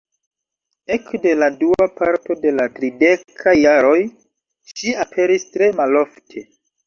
Ekde 0.93 1.33
la 1.41 1.49
dua 1.63 1.85
parto 1.99 2.37
de 2.45 2.53
la 2.59 2.65
tridekaj 2.79 3.55
jaroj 3.57 3.99
ŝi 4.75 4.95
aperis 5.05 5.49
tre 5.57 5.71
malofte. 5.81 6.43